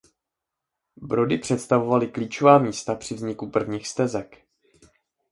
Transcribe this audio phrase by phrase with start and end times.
[0.97, 4.37] Brody představovaly klíčová místa při vzniku prvních stezek.